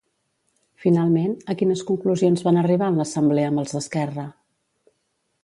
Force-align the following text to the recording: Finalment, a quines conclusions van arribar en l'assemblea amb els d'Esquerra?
Finalment, 0.85 1.35
a 1.53 1.55
quines 1.59 1.83
conclusions 1.89 2.43
van 2.49 2.59
arribar 2.63 2.89
en 2.93 2.99
l'assemblea 3.01 3.53
amb 3.53 3.65
els 3.67 3.77
d'Esquerra? 3.79 4.27